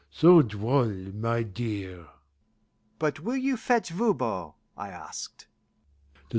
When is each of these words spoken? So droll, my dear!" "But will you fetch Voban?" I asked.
So 0.09 0.41
droll, 0.41 0.85
my 1.13 1.43
dear!" 1.43 2.07
"But 2.97 3.19
will 3.19 3.37
you 3.37 3.55
fetch 3.55 3.91
Voban?" 3.91 4.53
I 4.75 4.89
asked. 4.89 5.45